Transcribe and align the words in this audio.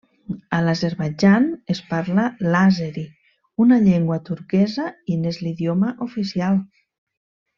A 0.59 0.59
l'Azerbaidjan 0.67 1.43
es 1.73 1.81
parla 1.89 2.23
l'àzeri, 2.55 3.03
una 3.67 3.79
llengua 3.83 4.19
turquesa, 4.31 4.87
i 5.13 5.19
n'és 5.21 5.39
l'idioma 5.45 5.93
oficial. 6.11 6.61